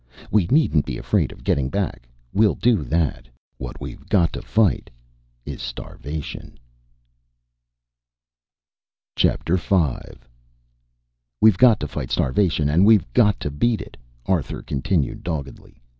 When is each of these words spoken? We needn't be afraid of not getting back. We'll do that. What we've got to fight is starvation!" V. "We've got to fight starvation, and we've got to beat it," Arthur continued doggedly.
We 0.31 0.47
needn't 0.47 0.87
be 0.87 0.97
afraid 0.97 1.31
of 1.31 1.37
not 1.37 1.43
getting 1.45 1.69
back. 1.69 2.07
We'll 2.33 2.55
do 2.55 2.77
that. 2.85 3.27
What 3.59 3.79
we've 3.79 4.09
got 4.09 4.33
to 4.33 4.41
fight 4.41 4.89
is 5.45 5.61
starvation!" 5.61 6.57
V. 9.15 9.29
"We've 11.39 11.57
got 11.59 11.79
to 11.81 11.87
fight 11.87 12.09
starvation, 12.09 12.67
and 12.67 12.83
we've 12.83 13.13
got 13.13 13.39
to 13.41 13.51
beat 13.51 13.79
it," 13.79 13.95
Arthur 14.25 14.63
continued 14.63 15.21
doggedly. 15.21 15.79